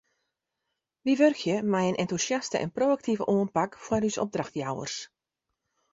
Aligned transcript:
Wy 1.03 1.13
wurkje 1.19 1.55
mei 1.71 1.85
in 1.91 1.99
entûsjaste 2.03 2.57
en 2.63 2.73
pro-aktive 2.75 3.23
oanpak 3.33 3.71
foar 3.85 4.03
ús 4.09 4.21
opdrachtjouwers. 4.23 4.95